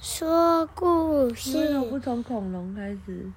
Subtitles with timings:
[0.00, 3.32] 说故为什么不事，从恐龙开始？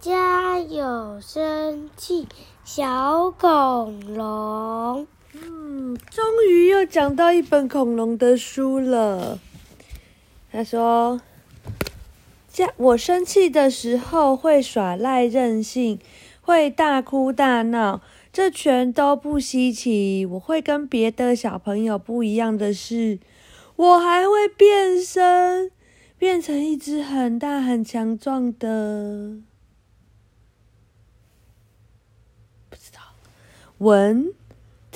[0.00, 2.26] 家有生气
[2.64, 5.06] 小恐龙。
[5.34, 9.38] 嗯，终于又讲到一本恐龙的书了。
[10.50, 11.20] 他说
[12.48, 15.98] ：“家我生气的时候会耍赖任性，
[16.40, 18.00] 会大哭大闹，
[18.32, 20.24] 这全都不稀奇。
[20.24, 23.18] 我会跟别的小朋友不一样的是，
[23.76, 25.70] 我还会变身，
[26.18, 29.38] 变成一只很大很强壮的。
[32.68, 33.00] 不知道
[33.78, 34.32] 文。”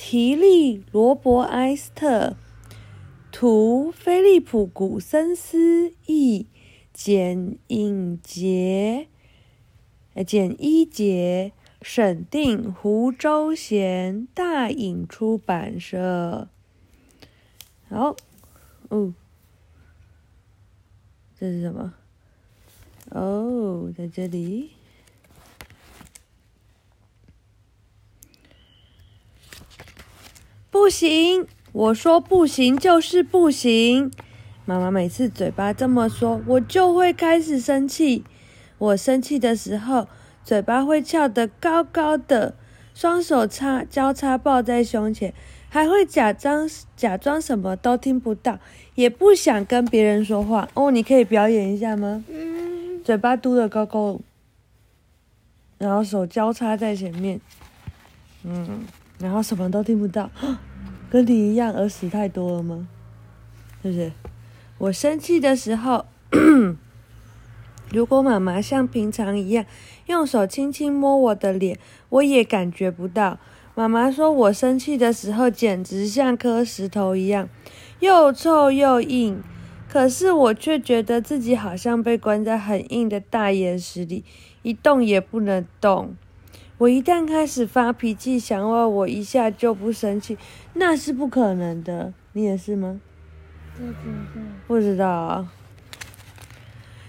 [0.03, 2.35] 提利·罗伯埃斯特，
[3.31, 6.47] 图菲利普·古森斯译，
[6.91, 9.09] 简影杰，
[10.15, 11.53] 呃，简一杰，
[11.83, 16.49] 审定胡周贤，大影出版社。
[17.91, 18.17] 好，
[18.91, 19.15] 哦，
[21.39, 21.95] 这是什么？
[23.11, 24.73] 哦，在这里。
[30.71, 34.11] 不行，我说不行就是不行。
[34.65, 38.25] 妈妈每次嘴巴这么说，我就会开始生气。
[38.79, 40.09] 我生气的时候，
[40.45, 42.57] 嘴巴会翘得高高的，
[42.95, 45.35] 双手叉交叉抱在胸前，
[45.71, 48.59] 还会假装假装什么都听不到，
[48.97, 50.69] 也不想跟别人说话。
[50.75, 52.25] 哦，你可以表演一下吗？
[52.29, 54.19] 嗯，嘴巴嘟得高高，
[55.79, 57.41] 然后手交叉在前面，
[58.43, 58.85] 嗯，
[59.21, 60.29] 然后什么都听不到，
[61.09, 62.89] 跟你一样耳屎太多了吗？
[63.83, 64.13] 是不是？
[64.79, 66.05] 我生气的时候，
[67.93, 69.65] 如果妈妈像平常一样
[70.07, 73.39] 用手轻轻摸我的脸，我也感觉不到。
[73.75, 77.49] 妈妈说我生气的时候简直像颗石头一样，
[78.01, 79.43] 又臭又硬。
[79.89, 84.25] 可是我却觉得自己好像被关在很硬的大岩石里，
[84.63, 86.15] 一动也不能动。
[86.79, 90.39] 我一旦开始发脾气，想要我一下就不生气，
[90.75, 92.13] 那是不可能的。
[92.33, 93.01] 你也是吗？
[93.77, 93.99] 不知道。
[94.69, 95.53] 不知道啊，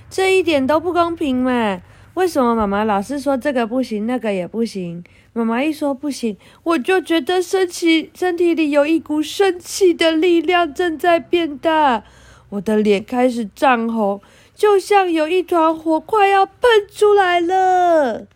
[0.09, 1.81] 这一点都不公平嘛？
[2.15, 5.03] 为什么妈妈老是说这个不行，那个也不行？
[5.33, 12.03] 妈妈一说不行，我就觉得身体身体里有一股生气的力量正在变大，
[12.49, 14.21] 我的脸开始涨红，
[14.53, 16.61] 就像有一团火快要喷
[16.93, 18.27] 出来了。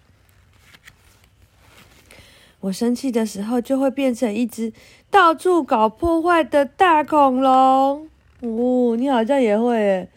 [2.61, 4.71] 我生气的时候，就会变成一只
[5.11, 8.07] 到处搞破坏的大恐龙。
[8.39, 10.09] 哦，你好像也会耶，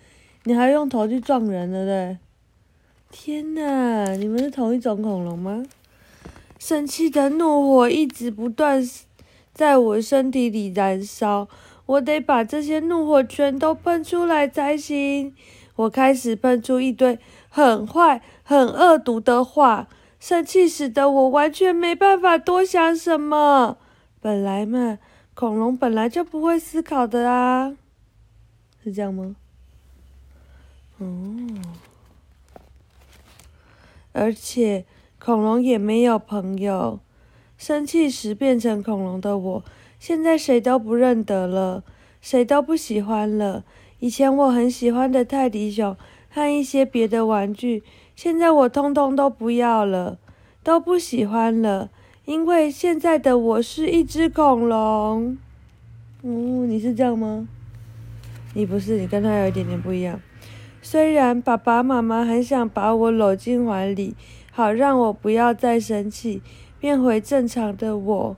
[0.45, 2.19] 你还用头去撞人，对不对？
[3.11, 5.65] 天哪，你们是同一种恐龙吗？
[6.59, 8.83] 生气的怒火一直不断
[9.53, 11.49] 在我身体里燃烧，
[11.87, 15.35] 我得把这些怒火全都喷出来才行。
[15.77, 19.89] 我开始喷出一堆很坏、很恶毒的话，
[20.19, 23.79] 生气使得我完全没办法多想什么。
[24.21, 24.99] 本来嘛，
[25.35, 27.77] 恐龙本来就不会思考的啊。
[28.83, 29.37] 是这样吗？
[30.99, 31.07] 哦，
[34.19, 34.85] 而且
[35.19, 36.99] 恐龙也没有朋友。
[37.57, 39.65] 生气时变成恐龙的我，
[39.99, 41.83] 现在谁都不认得了，
[42.21, 43.65] 谁都不喜欢了。
[43.99, 45.97] 以前我很喜欢的泰迪熊
[46.29, 47.83] 和一些别的玩具，
[48.15, 50.19] 现在我通通都不要了，
[50.63, 51.91] 都不喜欢了，
[52.27, 55.37] 因为现在的我是一只恐龙。
[56.23, 57.49] 哦，你是这样吗？
[58.55, 60.21] 你不是，你跟他有一点点不一样。
[60.81, 64.15] 虽然爸爸妈妈很想把我搂进怀里，
[64.53, 66.41] 好让我不要再生气，
[66.79, 68.37] 变回正常的我。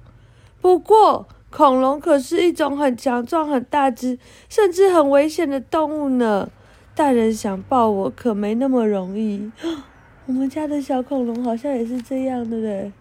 [0.61, 4.19] 不过，恐龙可是一种很强壮、很大只，
[4.49, 6.51] 甚至很危险的动物呢。
[6.95, 9.51] 大人想抱我，可没那么容易。
[10.27, 12.93] 我们家的小恐龙好像也是这样，对不对？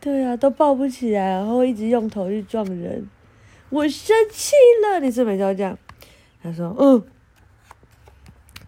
[0.00, 3.08] 对啊，都抱不起来，然后一直用头去撞人。
[3.70, 4.52] 我生气
[4.84, 5.78] 了，你是每次都这样？
[6.42, 7.02] 他说：“嗯。”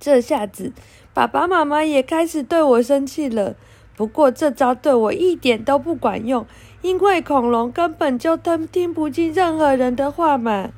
[0.04, 0.70] 这下子，
[1.14, 3.56] 爸爸妈妈也开始对我生气了。
[3.96, 6.44] 不过这招对我一点都不管用，
[6.82, 10.68] 因为恐龙根本就听听不进任何人的话嘛。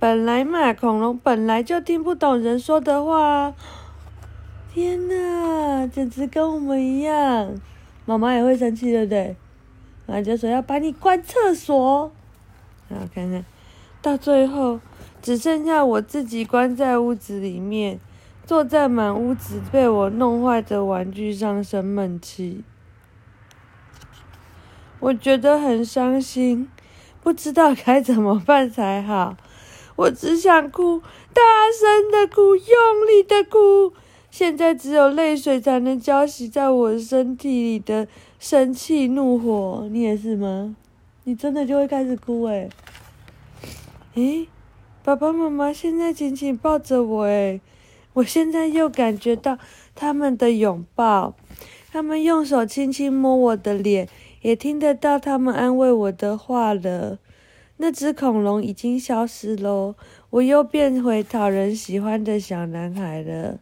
[0.00, 3.54] 本来嘛，恐龙本来就听不懂人说的话。
[4.74, 7.54] 天哪，简直跟我们一样！
[8.04, 9.36] 妈妈也会生气，对不对？
[10.06, 12.10] 然后就说要把你关厕所。
[12.88, 13.44] 然后看看，
[14.02, 14.80] 到最后
[15.22, 18.00] 只剩下我自己关在屋子里面。
[18.46, 22.62] 坐在满屋子被我弄坏的玩具上生闷气，
[25.00, 26.68] 我觉得很伤心，
[27.20, 29.36] 不知道该怎么办才好。
[29.96, 31.00] 我只想哭，
[31.32, 31.42] 大
[31.76, 33.92] 声的哭，用力的哭。
[34.30, 38.06] 现在只有泪水才能浇熄在我身体里的
[38.38, 39.88] 生气怒火。
[39.90, 40.76] 你也是吗？
[41.24, 42.68] 你真的就会开始哭诶、
[44.14, 44.46] 诶，
[45.02, 47.60] 爸爸妈妈现在紧紧抱着我诶，
[48.16, 49.58] 我现在又感觉到
[49.94, 51.34] 他们的拥抱，
[51.92, 54.08] 他们用手轻轻摸我的脸，
[54.40, 57.18] 也听得到他们安慰我的话了。
[57.76, 59.96] 那只恐龙已经消失喽，
[60.30, 63.58] 我又变回讨人喜欢的小男孩了。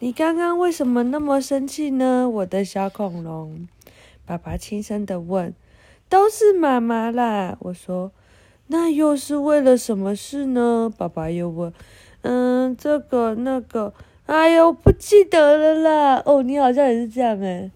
[0.00, 3.68] 你刚刚为什么那么生气呢，我的小恐龙？
[4.24, 5.54] 爸爸轻声的问。
[6.08, 8.10] 都是妈妈啦，我说。
[8.68, 10.92] 那又是为了什么事呢？
[10.98, 11.72] 爸爸又问。
[12.28, 13.94] 嗯，这个那个，
[14.26, 16.22] 哎呦，不记得了啦。
[16.26, 17.70] 哦，你好像也是这样诶，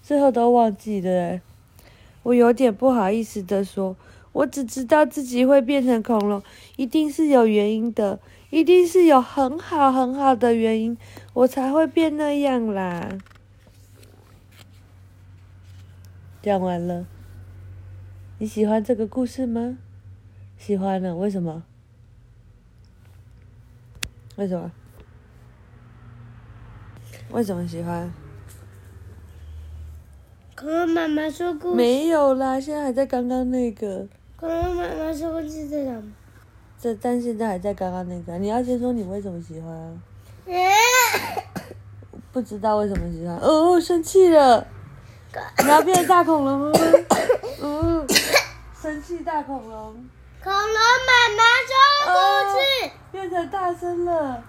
[0.00, 1.40] 最后都忘记了诶。
[2.22, 3.96] 我有点不好意思的说，
[4.30, 6.40] 我只知道自己会变成恐龙，
[6.76, 10.96] 一定是有原因的，一定是有很好很好的原因，
[11.32, 13.08] 我才会变那样啦。
[16.40, 17.06] 讲完了。
[18.38, 19.78] 你喜欢这个故事吗？
[20.56, 21.64] 喜欢了，为什么？
[24.36, 24.70] 为什么？
[27.30, 28.12] 为什么喜欢？
[30.56, 31.76] 恐龙妈妈说故事。
[31.76, 34.06] 没有啦，现在还在刚刚那个。
[34.36, 36.02] 恐龙妈妈说故事在讲。
[36.80, 39.94] 这但现在还在刚刚那个，你要先说你为什么喜欢啊？
[42.32, 43.36] 不知道为什么喜欢。
[43.38, 44.66] 哦，生气了。
[45.62, 46.78] 你要变大恐龙了吗？
[47.62, 48.06] 嗯，
[48.80, 49.94] 生气大恐龙。
[50.42, 51.83] 恐龙妈妈说故
[53.28, 54.42] 太、大声了，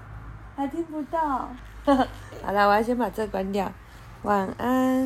[0.56, 1.50] 还听不到。
[1.86, 3.72] 好了，我要先把这关掉。
[4.24, 5.04] 晚安。